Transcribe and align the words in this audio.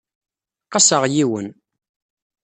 Qaseɣ 0.71 1.03
yiwen. 1.13 1.47